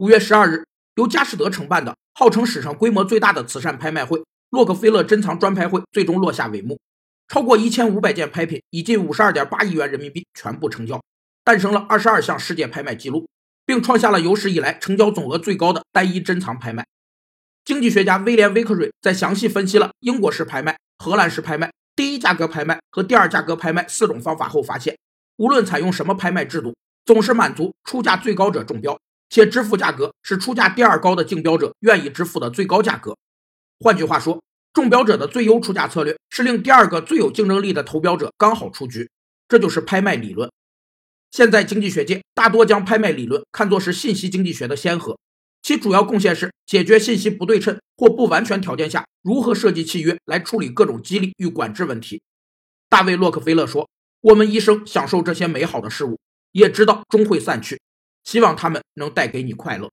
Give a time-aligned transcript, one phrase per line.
[0.00, 0.64] 五月十二日，
[0.94, 6.80] 由佳士得承办的号称史上规模最大的慈善拍卖会——洛克菲勒珍藏专拍会最终落下帷幕。
[7.28, 10.98] 超过一千五百件拍品，以近五十二点八亿元人民币全部成交，
[11.44, 13.28] 诞生了二十二项世界拍卖记录，
[13.66, 16.86] 并创下了有史以来成交总额最高的单一珍藏拍卖。
[17.66, 24.96] 经济学家威廉·威克瑞在详细分析了英国式拍卖、荷兰式拍卖、第一价格拍卖和第二价格拍卖四种方法后发现，
[25.36, 26.74] 无论采用什么拍卖制度，
[27.04, 28.98] 总是满足出价最高者中标，
[29.30, 33.16] 且支付价格是出价第二高的竞标者愿意支付的最高价格。
[33.78, 34.42] 换句话说，
[34.74, 39.08] 中标者的最优出价策略是令第二个最有竞争力的投标者刚好出局，
[39.48, 40.50] 这就是拍卖理论。
[41.30, 45.16] 现在经济学界大多将拍卖理论看作是信息经济学的先河。
[45.62, 52.22] 其主要贡献是解决信息不对称或不完全条件下如何设计契约来处理各种激励与管制问题。
[52.88, 53.88] 大卫·洛克菲勒说
[54.22, 56.18] ：“我们一生享受这些美好的事物，
[56.52, 57.80] 也知道终会散去，
[58.30, 59.90] 希望他们能带给你快乐。”